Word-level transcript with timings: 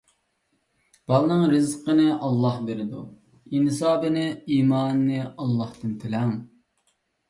بالىنىڭ 1.11 1.43
رىزقىنى 1.51 2.07
ئاللاھ 2.15 2.59
بېرىدۇ. 2.71 3.05
ئىنسابىنى، 3.55 4.27
ئىمانىنى 4.35 5.31
ئاللاھتىن 5.33 5.99
تىلەڭ. 6.05 6.39